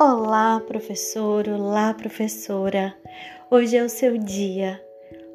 [0.00, 2.94] Olá, professor, olá, professora.
[3.50, 4.80] Hoje é o seu dia,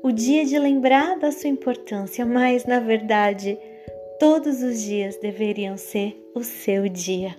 [0.02, 3.60] o dia de lembrar da sua importância, mas na verdade,
[4.22, 7.36] todos os dias deveriam ser o seu dia.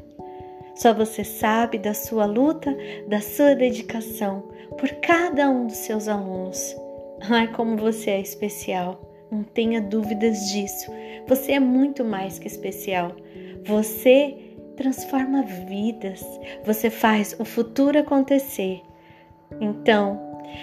[0.77, 2.77] Só você sabe da sua luta,
[3.09, 6.77] da sua dedicação por cada um dos seus alunos.
[7.23, 9.01] Ai, como você é especial,
[9.31, 10.93] não tenha dúvidas disso.
[11.27, 13.13] Você é muito mais que especial.
[13.65, 14.44] Você
[14.77, 16.25] transforma vidas,
[16.65, 18.83] você faz o futuro acontecer.
[19.61, 20.21] Então,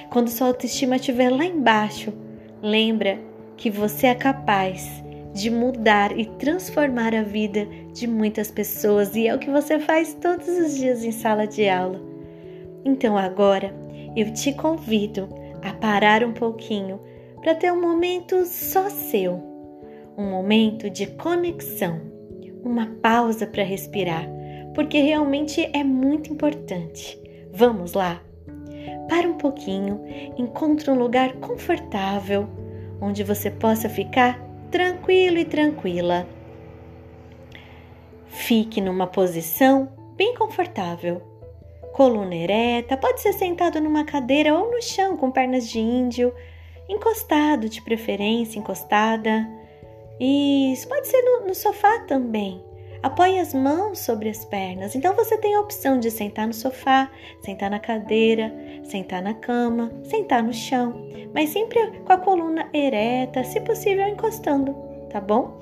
[0.10, 2.14] quando sua autoestima estiver lá embaixo,
[2.62, 3.20] lembra
[3.58, 5.04] que você é capaz
[5.34, 10.14] de mudar e transformar a vida de muitas pessoas e é o que você faz
[10.16, 12.02] todos os dias em sala de aula.
[12.84, 13.74] Então agora
[14.16, 15.30] eu te convido
[15.62, 17.00] a parar um pouquinho
[17.42, 19.42] para ter um momento só seu,
[20.18, 22.11] um momento de conexão
[22.64, 24.28] uma pausa para respirar,
[24.74, 27.20] porque realmente é muito importante.
[27.52, 28.22] Vamos lá?
[29.10, 30.02] Para um pouquinho,
[30.38, 32.48] encontre um lugar confortável
[33.02, 36.28] onde você possa ficar tranquilo e tranquila.
[38.28, 41.22] Fique numa posição bem confortável.
[41.94, 46.34] Coluna ereta, pode ser sentado numa cadeira ou no chão com pernas de índio,
[46.88, 49.46] encostado de preferência, encostada
[50.20, 52.64] isso, pode ser no, no sofá também.
[53.04, 54.96] Apoie as mãos sobre as pernas.
[54.96, 57.10] Então você tem a opção de sentar no sofá,
[57.40, 58.54] sentar na cadeira,
[58.84, 60.94] sentar na cama, sentar no chão,
[61.34, 64.76] mas sempre com a coluna ereta, se possível encostando,
[65.10, 65.60] tá bom?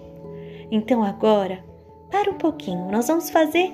[0.69, 1.63] Então agora,
[2.11, 3.71] para um pouquinho, nós vamos fazer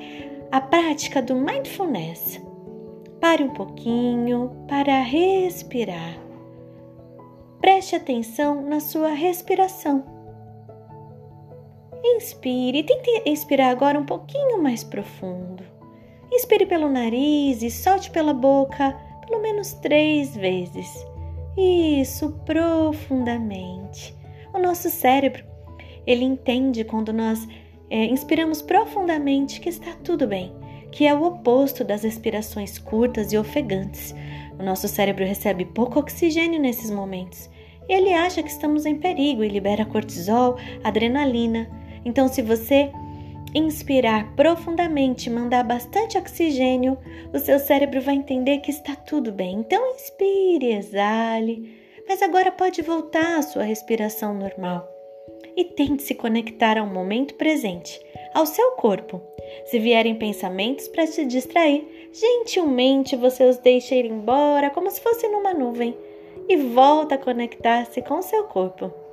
[0.51, 2.39] a prática do mindfulness.
[3.19, 6.19] Pare um pouquinho para respirar.
[7.59, 10.14] Preste atenção na sua respiração.
[12.03, 15.63] Inspire, tente inspirar agora um pouquinho mais profundo.
[16.31, 18.97] Inspire pelo nariz e solte pela boca
[19.27, 21.05] pelo menos três vezes.
[21.57, 24.15] Isso, profundamente.
[24.53, 25.43] O nosso cérebro,
[26.05, 27.47] ele entende quando nós
[27.89, 30.53] é, inspiramos profundamente que está tudo bem,
[30.91, 34.13] que é o oposto das respirações curtas e ofegantes.
[34.59, 37.49] O nosso cérebro recebe pouco oxigênio nesses momentos.
[37.87, 41.69] Ele acha que estamos em perigo e libera cortisol, adrenalina,
[42.05, 42.91] então, se você
[43.53, 46.97] inspirar profundamente, mandar bastante oxigênio,
[47.33, 49.59] o seu cérebro vai entender que está tudo bem.
[49.59, 51.73] Então, inspire, exale,
[52.07, 54.87] mas agora pode voltar à sua respiração normal.
[55.57, 57.99] E tente se conectar ao momento presente,
[58.33, 59.21] ao seu corpo.
[59.65, 65.27] Se vierem pensamentos para te distrair, gentilmente você os deixa ir embora como se fosse
[65.29, 65.97] numa nuvem
[66.49, 69.04] e volta a conectar-se com seu corpo.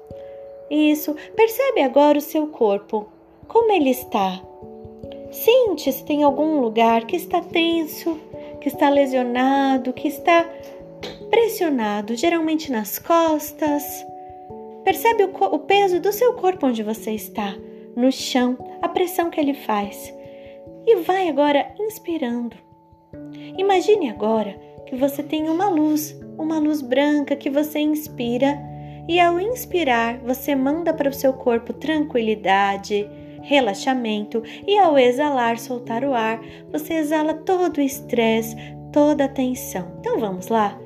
[0.72, 3.06] Isso, percebe agora o seu corpo,
[3.47, 4.41] como ele está.
[5.31, 8.19] Sente se tem algum lugar que está tenso,
[8.59, 10.49] que está lesionado, que está
[11.28, 13.84] pressionado, geralmente nas costas.
[14.82, 17.55] Percebe o, o peso do seu corpo onde você está,
[17.94, 20.11] no chão, a pressão que ele faz.
[20.87, 22.56] E vai agora inspirando.
[23.59, 28.72] Imagine agora que você tem uma luz, uma luz branca que você inspira
[29.08, 33.08] e ao inspirar, você manda para o seu corpo tranquilidade,
[33.42, 36.40] relaxamento, e ao exalar, soltar o ar,
[36.70, 38.56] você exala todo o estresse,
[38.92, 39.92] toda a tensão.
[39.98, 40.78] Então vamos lá?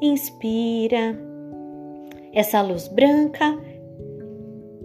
[0.00, 1.18] Inspira
[2.32, 3.58] essa luz branca,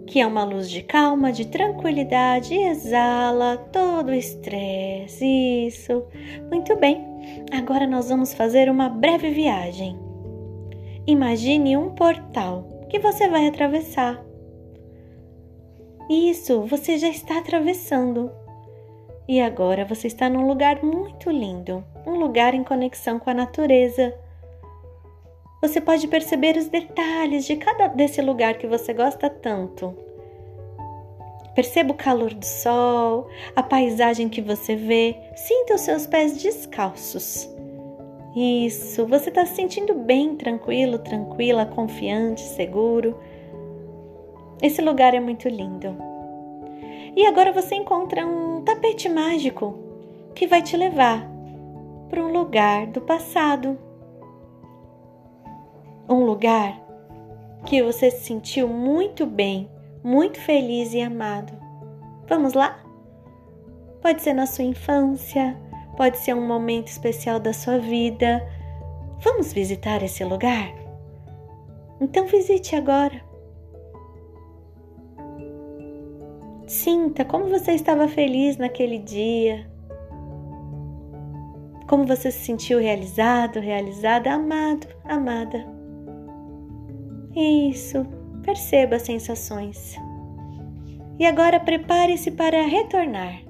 [0.06, 5.24] que é uma luz de calma, de tranquilidade, e exala todo o estresse.
[5.66, 6.04] Isso.
[6.50, 7.02] Muito bem.
[7.52, 10.03] Agora nós vamos fazer uma breve viagem.
[11.06, 14.24] Imagine um portal que você vai atravessar.
[16.08, 18.32] Isso, você já está atravessando.
[19.28, 24.14] E agora você está num lugar muito lindo, um lugar em conexão com a natureza.
[25.60, 29.94] Você pode perceber os detalhes de cada desse lugar que você gosta tanto.
[31.54, 37.53] Perceba o calor do sol, a paisagem que você vê, sinta os seus pés descalços.
[38.34, 43.16] Isso, você está se sentindo bem, tranquilo, tranquila, confiante, seguro.
[44.60, 45.96] Esse lugar é muito lindo.
[47.16, 49.78] E agora você encontra um tapete mágico
[50.34, 51.30] que vai te levar
[52.08, 53.78] para um lugar do passado.
[56.08, 56.80] Um lugar
[57.64, 59.70] que você se sentiu muito bem,
[60.02, 61.52] muito feliz e amado.
[62.26, 62.82] Vamos lá?
[64.02, 65.56] Pode ser na sua infância,
[65.96, 68.46] pode ser um momento especial da sua vida.
[69.22, 70.72] Vamos visitar esse lugar?
[72.00, 73.22] Então visite agora.
[76.66, 79.70] Sinta como você estava feliz naquele dia.
[81.86, 85.66] Como você se sentiu realizado, realizada, amado, amada.
[87.36, 88.04] Isso,
[88.42, 89.96] perceba as sensações.
[91.18, 93.43] E agora prepare-se para retornar.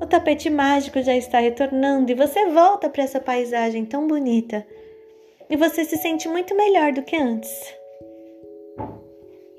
[0.00, 4.66] O tapete mágico já está retornando e você volta para essa paisagem tão bonita.
[5.48, 7.74] E você se sente muito melhor do que antes.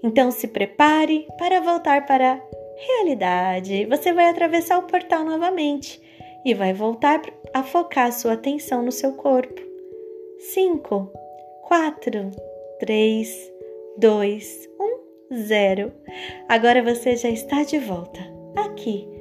[0.03, 2.41] Então se prepare para voltar para a
[2.75, 3.85] realidade.
[3.85, 6.01] Você vai atravessar o portal novamente
[6.45, 7.21] e vai voltar
[7.53, 9.61] a focar sua atenção no seu corpo.
[10.37, 11.11] 5,
[11.67, 12.31] 4,
[12.79, 13.51] 3,
[13.97, 14.69] 2,
[15.31, 15.91] 1, 0.
[16.47, 18.19] Agora você já está de volta
[18.55, 19.14] aqui.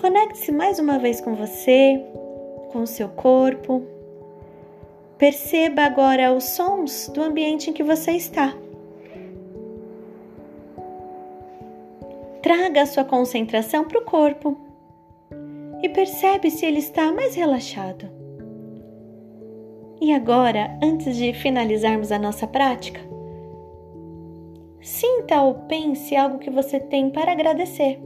[0.00, 2.04] Conecte-se mais uma vez com você,
[2.70, 3.82] com o seu corpo.
[5.16, 8.54] Perceba agora os sons do ambiente em que você está.
[12.42, 14.56] Traga a sua concentração para o corpo
[15.82, 18.08] e percebe se ele está mais relaxado.
[19.98, 23.00] E agora, antes de finalizarmos a nossa prática,
[24.82, 27.98] sinta ou pense algo que você tem para agradecer.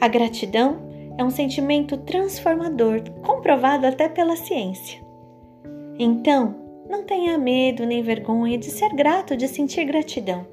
[0.00, 0.76] A gratidão
[1.16, 5.00] é um sentimento transformador, comprovado até pela ciência.
[5.98, 6.54] Então,
[6.88, 10.46] não tenha medo nem vergonha de ser grato, de sentir gratidão.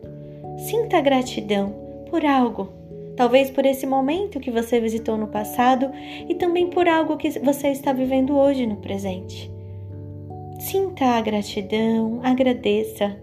[0.57, 1.75] Sinta gratidão
[2.09, 2.69] por algo,
[3.17, 5.91] talvez por esse momento que você visitou no passado
[6.29, 9.51] e também por algo que você está vivendo hoje no presente.
[10.59, 13.17] Sinta a gratidão, agradeça.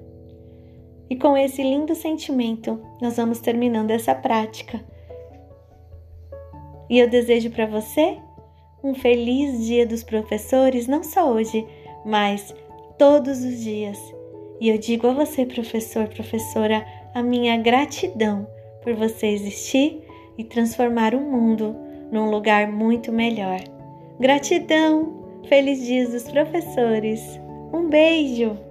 [1.08, 4.84] E com esse lindo sentimento, nós vamos terminando essa prática.
[6.90, 8.18] E eu desejo para você
[8.82, 11.64] um feliz Dia dos Professores, não só hoje,
[12.04, 12.52] mas
[12.98, 13.98] todos os dias.
[14.60, 16.84] E eu digo a você, professor, professora,
[17.14, 18.46] a minha gratidão
[18.82, 20.02] por você existir
[20.36, 21.76] e transformar o mundo
[22.10, 23.60] num lugar muito melhor.
[24.18, 25.20] Gratidão!
[25.48, 27.40] Feliz Dia dos Professores!
[27.72, 28.69] Um beijo!